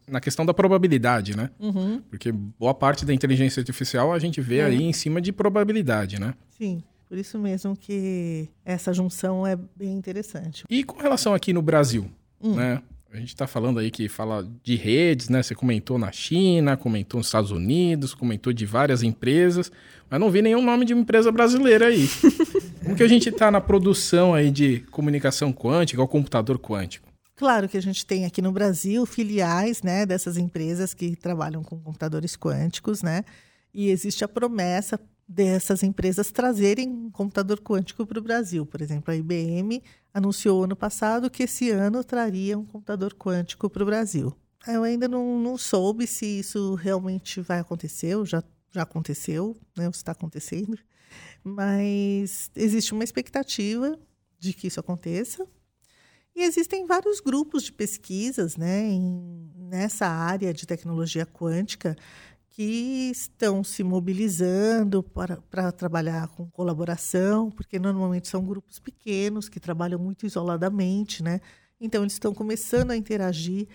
[0.07, 1.51] na questão da probabilidade, né?
[1.59, 2.03] Uhum.
[2.11, 4.65] Porque boa parte da inteligência artificial a gente vê é.
[4.67, 6.35] aí em cima de probabilidade, né?
[6.51, 6.83] Sim.
[7.09, 10.65] Por isso mesmo que essa junção é bem interessante.
[10.69, 12.55] E com relação aqui no Brasil, hum.
[12.55, 12.83] né?
[13.13, 15.41] A gente está falando aí que fala de redes, né?
[15.41, 19.71] Você comentou na China, comentou nos Estados Unidos, comentou de várias empresas,
[20.11, 22.09] mas não vi nenhum nome de uma empresa brasileira aí.
[22.83, 27.09] Como que a gente está na produção aí de comunicação quântica ou computador quântico?
[27.37, 31.79] Claro que a gente tem aqui no Brasil filiais né, dessas empresas que trabalham com
[31.79, 33.25] computadores quânticos, né?
[33.73, 38.67] E existe a promessa dessas empresas trazerem um computador quântico para o Brasil.
[38.67, 39.83] Por exemplo, a IBM
[40.13, 44.37] anunciou ano passado que esse ano traria um computador quântico para o Brasil.
[44.67, 49.85] Eu ainda não, não, soube se isso realmente vai acontecer, ou já, já aconteceu, né,
[49.85, 50.79] ou está acontecendo,
[51.43, 53.99] mas existe uma expectativa
[54.39, 55.47] de que isso aconteça.
[56.35, 61.95] E existem vários grupos de pesquisas né, em, nessa área de tecnologia quântica
[62.55, 69.59] que estão se mobilizando para, para trabalhar com colaboração, porque normalmente são grupos pequenos que
[69.59, 71.41] trabalham muito isoladamente, né?
[71.81, 73.67] Então eles estão começando a interagir,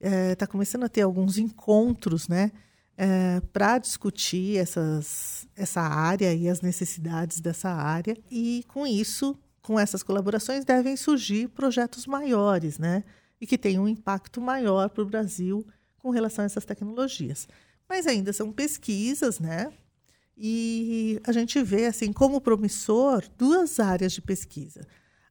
[0.00, 2.52] está é, tá começando a ter alguns encontros, né?
[2.96, 8.16] É, para discutir essas, essa área e as necessidades dessa área.
[8.30, 13.02] E com isso, com essas colaborações, devem surgir projetos maiores, né?
[13.40, 15.66] E que tenham um impacto maior para o Brasil
[15.98, 17.48] com relação a essas tecnologias
[17.90, 19.70] mas ainda são pesquisas, né?
[20.36, 24.86] E a gente vê assim como promissor duas áreas de pesquisa: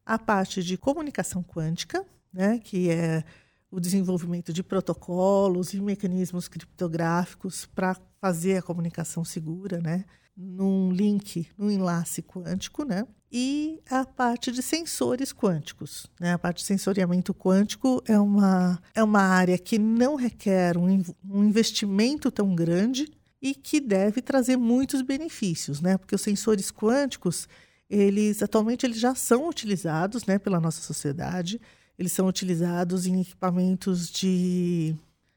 [0.06, 3.24] a parte de comunicação quântica, né, que é
[3.70, 10.04] o desenvolvimento de protocolos e mecanismos criptográficos para fazer a comunicação segura, né?
[10.40, 13.06] num link, num enlace quântico, né?
[13.32, 16.32] E a parte de sensores quânticos, né?
[16.32, 21.44] A parte de sensoriamento quântico é uma, é uma área que não requer um, um
[21.44, 23.08] investimento tão grande
[23.40, 25.96] e que deve trazer muitos benefícios, né?
[25.96, 27.48] Porque os sensores quânticos,
[27.88, 31.60] eles atualmente eles já são utilizados, né, pela nossa sociedade.
[31.96, 34.94] Eles são utilizados em equipamentos de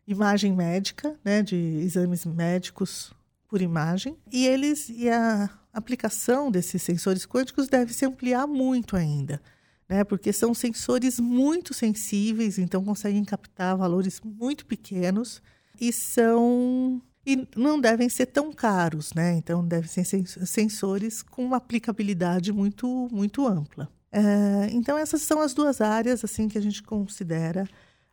[0.08, 3.14] imagem médica, né, de exames médicos
[3.48, 9.42] por imagem, e eles e a aplicação desses sensores quânticos deve se ampliar muito ainda,
[9.90, 10.04] né?
[10.04, 15.42] Porque são sensores muito sensíveis, então conseguem captar valores muito pequenos
[15.82, 19.34] e são e não devem ser tão caros, né?
[19.34, 20.06] Então devem ser
[20.46, 23.90] sensores com uma aplicabilidade muito muito ampla.
[24.12, 27.68] É, então essas são as duas áreas assim que a gente considera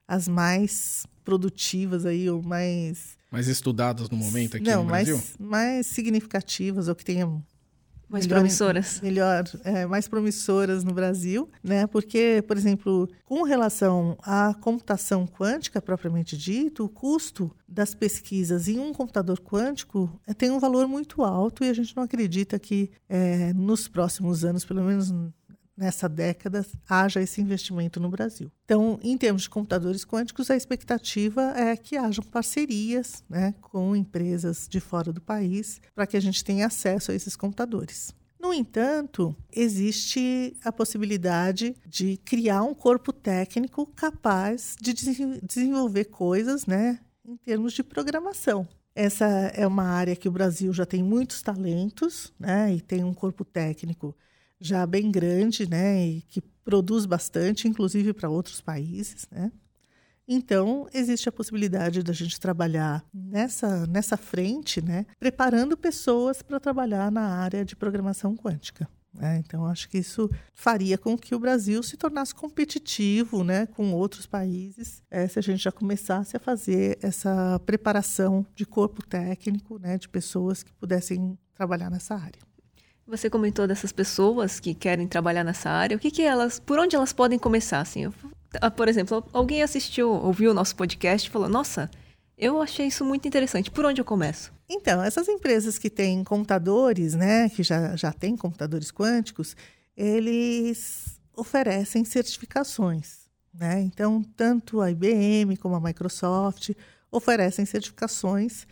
[0.09, 5.15] as mais produtivas aí ou mais mais estudadas no momento aqui não, no Brasil?
[5.17, 7.45] mais mais significativas ou que tenham
[8.11, 9.01] mais melhor, promissoras.
[9.01, 11.87] Melhor, é, mais promissoras no Brasil, né?
[11.87, 18.81] Porque, por exemplo, com relação à computação quântica propriamente dito, o custo das pesquisas em
[18.81, 22.91] um computador quântico é, tem um valor muito alto e a gente não acredita que
[23.09, 25.15] é, nos próximos anos, pelo menos
[25.81, 28.53] nessa década, haja esse investimento no Brasil.
[28.67, 34.69] Então, em termos de computadores quânticos, a expectativa é que hajam parcerias né, com empresas
[34.69, 38.15] de fora do país para que a gente tenha acesso a esses computadores.
[38.39, 44.95] No entanto, existe a possibilidade de criar um corpo técnico capaz de
[45.43, 48.69] desenvolver coisas né, em termos de programação.
[48.95, 53.15] Essa é uma área que o Brasil já tem muitos talentos né, e tem um
[53.15, 54.15] corpo técnico
[54.61, 59.51] já bem grande, né, e que produz bastante, inclusive para outros países, né?
[60.33, 67.11] Então, existe a possibilidade da gente trabalhar nessa, nessa frente, né, preparando pessoas para trabalhar
[67.11, 68.89] na área de programação quântica.
[69.13, 69.39] Né?
[69.39, 74.25] Então, acho que isso faria com que o Brasil se tornasse competitivo né, com outros
[74.27, 79.99] países, é, se a gente já começasse a fazer essa preparação de corpo técnico, né,
[79.99, 82.41] de pessoas que pudessem trabalhar nessa área.
[83.11, 85.97] Você comentou dessas pessoas que querem trabalhar nessa área.
[85.97, 87.81] O que, que elas, por onde elas podem começar?
[87.81, 88.09] Assim,
[88.61, 91.91] ah, por exemplo, alguém assistiu, ouviu o nosso podcast e falou: Nossa,
[92.39, 93.69] eu achei isso muito interessante.
[93.69, 94.53] Por onde eu começo?
[94.69, 99.57] Então, essas empresas que têm computadores, né, que já, já têm computadores quânticos,
[99.97, 103.29] eles oferecem certificações.
[103.53, 103.81] Né?
[103.81, 106.71] Então, tanto a IBM como a Microsoft
[107.11, 108.69] oferecem certificações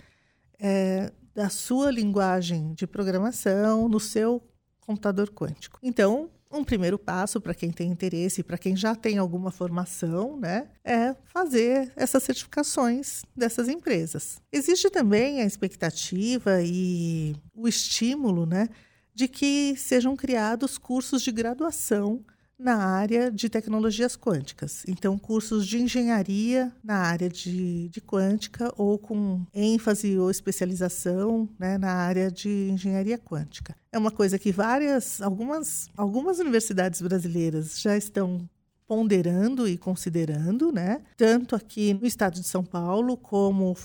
[0.61, 4.43] é, da sua linguagem de programação no seu
[4.81, 5.79] computador quântico.
[5.81, 10.67] Então, um primeiro passo para quem tem interesse, para quem já tem alguma formação, né,
[10.85, 14.43] é fazer essas certificações dessas empresas.
[14.51, 18.69] Existe também a expectativa e o estímulo, né,
[19.15, 22.25] de que sejam criados cursos de graduação
[22.59, 24.83] na área de tecnologias quânticas.
[24.89, 31.79] Então, cursos de engenharia na área de, de quântica ou com ênfase ou especialização né,
[31.79, 33.77] na área de engenharia quântica.
[33.93, 38.49] É uma coisa que várias, algumas, algumas universidades brasileiras já estão
[38.89, 41.03] ponderando e considerando, né?
[41.17, 43.77] Tanto aqui no estado de São Paulo como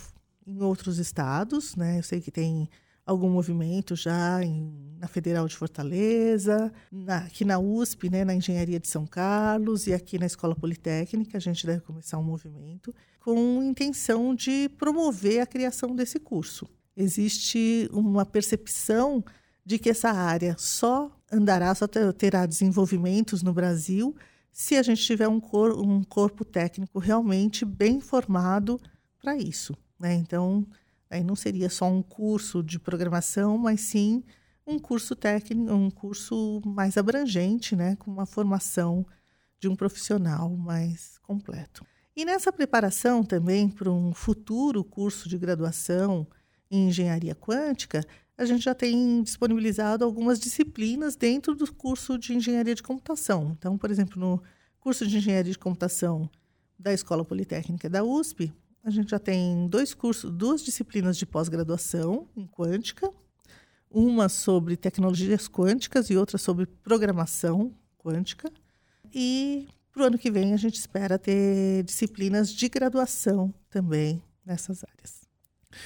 [0.47, 1.99] em outros estados, né?
[1.99, 2.69] Eu sei que tem
[3.05, 8.79] algum movimento já em, na Federal de Fortaleza, na, aqui na USP, né, na Engenharia
[8.79, 13.61] de São Carlos e aqui na Escola Politécnica, a gente deve começar um movimento com
[13.61, 16.67] intenção de promover a criação desse curso.
[16.95, 19.23] Existe uma percepção
[19.65, 24.15] de que essa área só andará, só terá desenvolvimentos no Brasil
[24.51, 28.79] se a gente tiver um, cor, um corpo técnico realmente bem formado
[29.19, 29.75] para isso.
[29.99, 30.13] Né?
[30.13, 30.67] Então,
[31.13, 34.23] Aí não seria só um curso de programação, mas sim
[34.65, 39.05] um curso técnico, um curso mais abrangente, né, com uma formação
[39.59, 41.85] de um profissional mais completo.
[42.15, 46.27] E nessa preparação também para um futuro curso de graduação
[46.69, 48.03] em engenharia quântica,
[48.35, 53.55] a gente já tem disponibilizado algumas disciplinas dentro do curso de engenharia de computação.
[53.57, 54.41] Então, por exemplo, no
[54.79, 56.29] curso de engenharia de computação
[56.77, 58.51] da Escola Politécnica da USP,
[58.83, 63.09] a gente já tem dois cursos, duas disciplinas de pós-graduação em quântica,
[63.89, 68.51] uma sobre tecnologias quânticas e outra sobre programação quântica.
[69.13, 74.83] E para o ano que vem a gente espera ter disciplinas de graduação também nessas
[74.83, 75.22] áreas.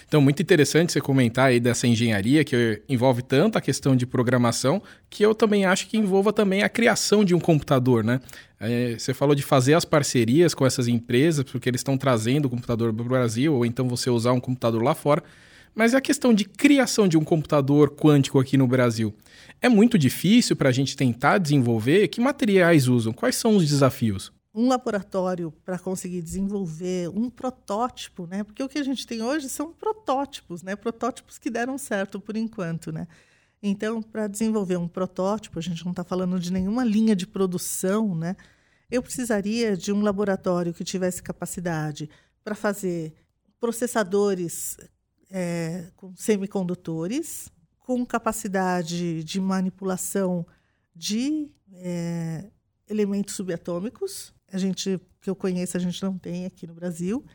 [0.07, 4.81] Então, muito interessante você comentar aí dessa engenharia que envolve tanto a questão de programação,
[5.09, 8.19] que eu também acho que envolva também a criação de um computador, né?
[8.59, 12.49] É, você falou de fazer as parcerias com essas empresas, porque eles estão trazendo o
[12.49, 15.23] computador para o Brasil, ou então você usar um computador lá fora.
[15.75, 19.13] Mas a questão de criação de um computador quântico aqui no Brasil
[19.61, 22.07] é muito difícil para a gente tentar desenvolver?
[22.07, 23.13] Que materiais usam?
[23.13, 24.31] Quais são os desafios?
[24.57, 28.43] Um laboratório para conseguir desenvolver um protótipo, né?
[28.43, 30.75] Porque o que a gente tem hoje são protótipos, né?
[30.75, 33.07] Protótipos que deram certo por enquanto, né?
[33.61, 38.15] Então, para desenvolver um protótipo, a gente não está falando de nenhuma linha de produção,
[38.15, 38.35] né?
[38.89, 42.09] Eu precisaria de um laboratório que tivesse capacidade
[42.43, 43.13] para fazer
[43.59, 44.75] processadores
[45.29, 47.47] é, com semicondutores,
[47.77, 50.47] com capacidade de manipulação
[50.95, 52.49] de é,
[52.89, 57.25] elementos subatômicos, a gente que eu conheço a gente não tem aqui no Brasil.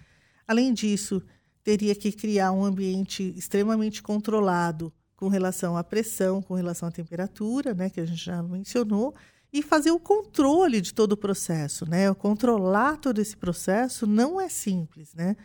[0.46, 1.22] Além disso,
[1.62, 7.74] teria que criar um ambiente extremamente controlado com relação à pressão, com relação à temperatura,
[7.74, 9.14] né, que a gente já mencionou,
[9.52, 12.12] e fazer o controle de todo o processo, né?
[12.14, 15.36] Controlar todo esse processo não é simples, né?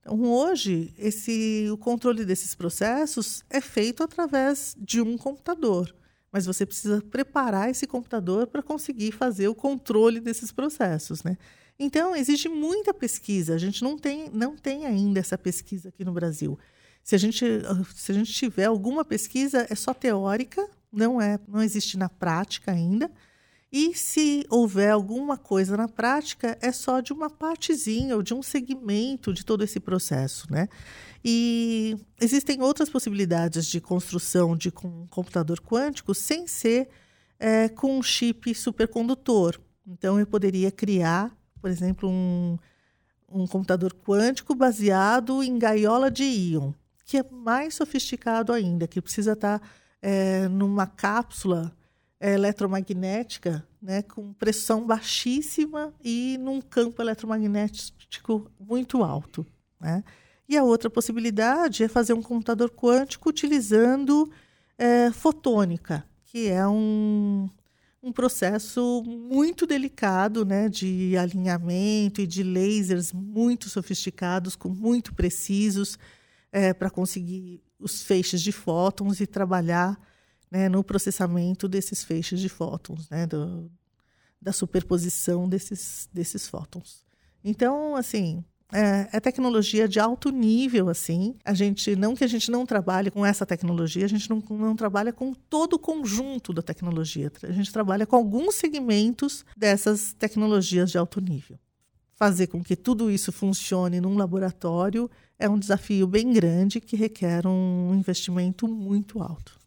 [0.00, 5.94] Então, hoje, esse, o controle desses processos é feito através de um computador,
[6.32, 11.36] mas você precisa preparar esse computador para conseguir fazer o controle desses processos, né?
[11.78, 13.54] Então, existe muita pesquisa.
[13.54, 16.58] A gente não tem, não tem ainda essa pesquisa aqui no Brasil.
[17.04, 17.44] Se a gente,
[17.94, 22.72] se a gente tiver alguma pesquisa, é só teórica, não é, não existe na prática
[22.72, 23.10] ainda.
[23.70, 28.42] E se houver alguma coisa na prática, é só de uma partezinha ou de um
[28.42, 30.68] segmento de todo esse processo, né?
[31.22, 36.88] E existem outras possibilidades de construção de um computador quântico sem ser
[37.38, 39.60] é, com um chip supercondutor.
[39.86, 42.56] Então, eu poderia criar, por exemplo, um,
[43.30, 46.72] um computador quântico baseado em gaiola de íon,
[47.04, 49.60] que é mais sofisticado ainda, que precisa estar
[50.00, 51.76] é, numa cápsula
[52.20, 59.46] eletromagnética né, com pressão baixíssima e num campo eletromagnético muito alto.
[59.80, 60.02] Né?
[60.48, 64.30] E a outra possibilidade é fazer um computador quântico utilizando
[64.76, 67.48] é, fotônica, que é um,
[68.02, 75.98] um processo muito delicado né, de alinhamento e de lasers muito sofisticados, com muito precisos,
[76.50, 80.00] é, para conseguir os feixes de fótons e trabalhar
[80.50, 83.70] né, no processamento desses feixes de fótons, né, do,
[84.40, 87.04] da superposição desses, desses fótons.
[87.44, 91.34] Então, assim, é, é, tecnologia de alto nível, assim.
[91.44, 94.76] A gente, não que a gente não trabalhe com essa tecnologia, a gente não, não
[94.76, 97.32] trabalha com todo o conjunto da tecnologia.
[97.42, 101.58] A gente trabalha com alguns segmentos dessas tecnologias de alto nível.
[102.14, 107.46] Fazer com que tudo isso funcione num laboratório é um desafio bem grande que requer
[107.46, 109.57] um investimento muito alto.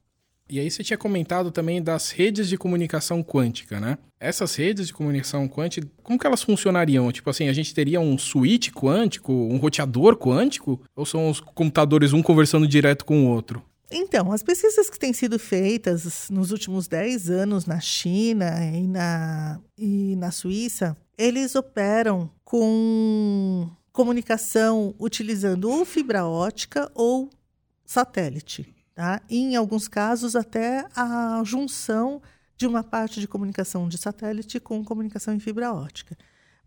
[0.52, 3.98] E aí você tinha comentado também das redes de comunicação quântica, né?
[4.20, 7.10] Essas redes de comunicação quântica, como que elas funcionariam?
[7.10, 10.82] Tipo assim, a gente teria um switch quântico, um roteador quântico?
[10.94, 13.64] Ou são os computadores um conversando direto com o outro?
[13.90, 18.46] Então, as pesquisas que têm sido feitas nos últimos 10 anos na China
[18.76, 27.30] e na, e na Suíça, eles operam com comunicação utilizando ou fibra ótica ou
[27.86, 28.81] satélite.
[28.94, 29.22] Tá?
[29.30, 32.22] E, em alguns casos, até a junção
[32.58, 36.18] de uma parte de comunicação de satélite com comunicação em fibra ótica.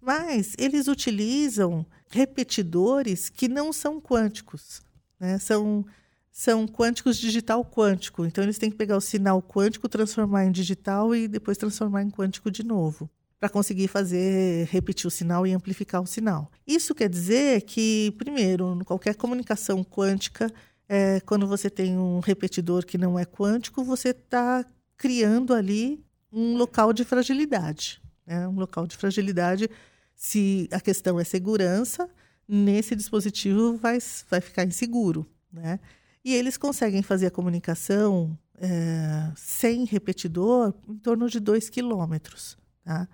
[0.01, 4.83] Mas eles utilizam repetidores que não são quânticos,
[5.19, 5.39] né?
[5.39, 5.85] são,
[6.33, 8.25] são quânticos digital quântico.
[8.25, 12.11] Então, eles têm que pegar o sinal quântico, transformar em digital e depois transformar em
[12.11, 13.09] quântico de novo
[13.45, 16.51] para conseguir fazer repetir o sinal e amplificar o sinal.
[16.67, 20.51] Isso quer dizer que, primeiro, qualquer comunicação quântica
[20.89, 24.65] é, quando você tem um repetidor que não é quântico, você está
[24.97, 28.03] criando ali um local de fragilidade.
[28.27, 28.47] Né?
[28.49, 29.69] Um local de fragilidade,
[30.15, 32.09] se a questão é segurança,
[32.47, 35.27] nesse dispositivo vai, vai ficar inseguro.
[35.53, 35.81] Né?
[36.25, 42.57] E eles conseguem fazer a comunicação é, sem repetidor em torno de 2 quilômetros.
[42.85, 43.09] Tá?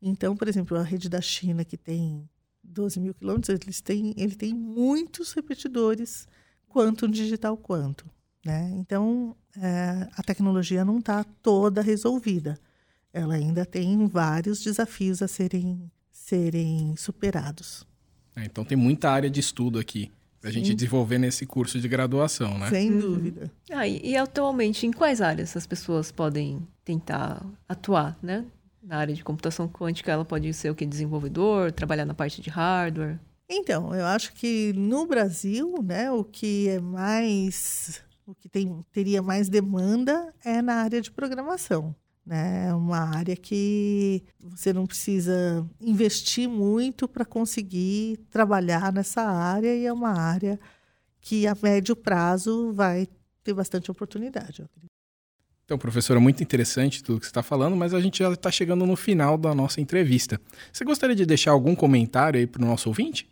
[0.00, 2.28] Então, por exemplo, a rede da China, que tem
[2.62, 6.26] 12 mil quilômetros, eles têm, ele tem muitos repetidores
[6.70, 8.06] quanto digital quanto.
[8.44, 8.72] Né?
[8.76, 12.58] Então, é, a tecnologia não está toda resolvida.
[13.12, 17.86] Ela ainda tem vários desafios a serem, serem superados.
[18.36, 20.10] É, então, tem muita área de estudo aqui
[20.40, 22.70] para a gente desenvolver nesse curso de graduação, né?
[22.70, 23.50] Sem dúvida.
[23.70, 28.46] Ah, e, e, atualmente, em quais áreas as pessoas podem tentar atuar, né?
[28.82, 30.86] Na área de computação quântica, ela pode ser o que?
[30.86, 33.18] Desenvolvedor, trabalhar na parte de hardware?
[33.52, 39.20] Então, eu acho que no Brasil, né, o que é mais, o que tem, teria
[39.20, 41.92] mais demanda é na área de programação.
[42.24, 42.68] Né?
[42.68, 49.84] É uma área que você não precisa investir muito para conseguir trabalhar nessa área e
[49.84, 50.58] é uma área
[51.20, 53.08] que a médio prazo vai
[53.42, 54.64] ter bastante oportunidade.
[55.64, 58.86] Então, professora, muito interessante tudo que você está falando, mas a gente já está chegando
[58.86, 60.40] no final da nossa entrevista.
[60.72, 63.28] Você gostaria de deixar algum comentário aí para o nosso ouvinte?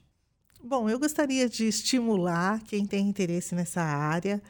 [0.63, 4.43] Bom, eu gostaria de estimular quem tem interesse nessa área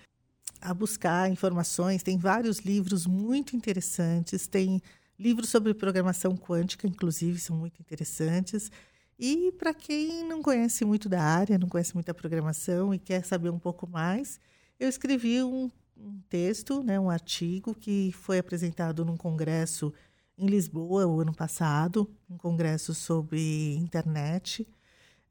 [0.60, 2.02] a buscar informações.
[2.02, 4.80] Tem vários livros muito interessantes, tem
[5.18, 8.72] livros sobre programação quântica, inclusive, são muito interessantes.
[9.18, 13.24] E para quem não conhece muito da área, não conhece muito a programação e quer
[13.24, 14.40] saber um pouco mais,
[14.80, 19.92] eu escrevi um, um texto, né, um artigo que foi apresentado num congresso
[20.38, 24.66] em Lisboa o ano passado, um congresso sobre internet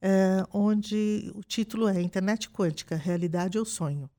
[0.00, 4.10] é, onde o título é Internet Quântica, Realidade ou Sonho?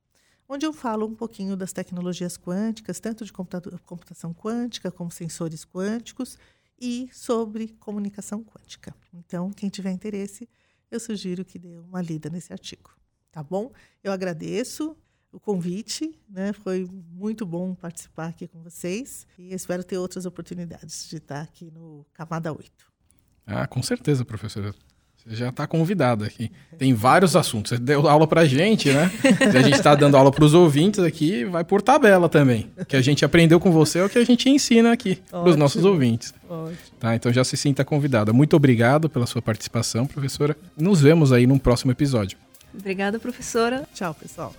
[0.47, 6.38] Onde eu falo um pouquinho das tecnologias quânticas, tanto de computação quântica como sensores quânticos,
[6.80, 8.95] e sobre comunicação quântica.
[9.13, 10.47] Então, quem tiver interesse,
[10.89, 12.95] eu sugiro que dê uma lida nesse artigo.
[13.32, 13.71] Tá bom?
[14.03, 14.95] Eu agradeço
[15.32, 16.53] o convite, né?
[16.53, 21.69] Foi muito bom participar aqui com vocês e espero ter outras oportunidades de estar aqui
[21.69, 22.71] no Camada 8.
[23.45, 24.73] Ah, com certeza, professora.
[25.32, 26.51] Já está convidada aqui.
[26.77, 27.69] Tem vários assuntos.
[27.69, 29.11] Você deu aula para a gente, né?
[29.23, 32.71] E a gente está dando aula para os ouvintes aqui, vai por tabela também.
[32.75, 35.47] O que a gente aprendeu com você é o que a gente ensina aqui para
[35.47, 36.34] os nossos ouvintes.
[36.49, 36.77] Ótimo.
[36.99, 38.34] Tá, então já se sinta convidada.
[38.34, 40.57] Muito obrigado pela sua participação, professora.
[40.75, 42.36] Nos vemos aí num próximo episódio.
[42.73, 43.88] Obrigada, professora.
[43.93, 44.53] Tchau, pessoal.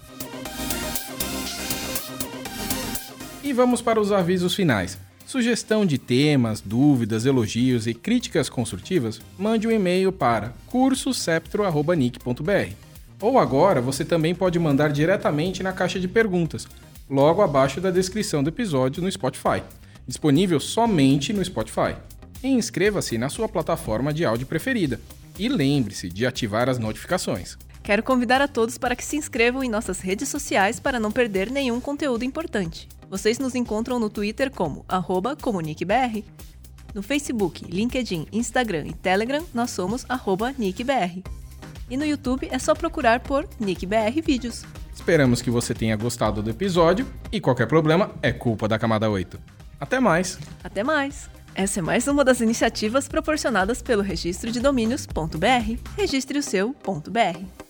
[3.42, 4.98] E vamos para os avisos finais.
[5.30, 12.74] Sugestão de temas, dúvidas, elogios e críticas construtivas, mande um e-mail para cursoseptro.nic.br.
[13.20, 16.66] Ou agora você também pode mandar diretamente na caixa de perguntas,
[17.08, 19.62] logo abaixo da descrição do episódio no Spotify,
[20.04, 21.94] disponível somente no Spotify.
[22.42, 25.00] E inscreva-se na sua plataforma de áudio preferida.
[25.38, 27.56] E lembre-se de ativar as notificações.
[27.90, 31.50] Quero convidar a todos para que se inscrevam em nossas redes sociais para não perder
[31.50, 32.88] nenhum conteúdo importante.
[33.08, 34.86] Vocês nos encontram no Twitter como
[35.42, 36.22] @comuniquebr.
[36.94, 40.06] No Facebook, LinkedIn, Instagram e Telegram, nós somos
[40.56, 41.24] NickBR.
[41.90, 44.62] E no YouTube é só procurar por NickBR Vídeos.
[44.94, 49.36] Esperamos que você tenha gostado do episódio e qualquer problema é culpa da camada 8.
[49.80, 50.38] Até mais!
[50.62, 51.28] Até mais!
[51.56, 55.76] Essa é mais uma das iniciativas proporcionadas pelo registro de domínios.br.
[55.96, 57.69] Registre o seu.br.